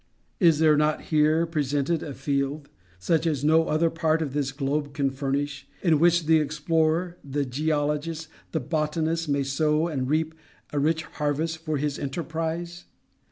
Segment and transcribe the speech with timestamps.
[0.39, 4.93] Is there not here presented a field, such as no other part of this globe
[4.95, 10.33] can furnish, in which the explorer, the geologist, the botanist may sow and reap
[10.73, 12.85] a rich harvest for his enterprise?